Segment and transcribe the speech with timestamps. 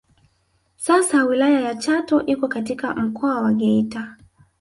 [0.75, 4.17] Sasa wilaya ya Chato iko katika Mkoa wa Geita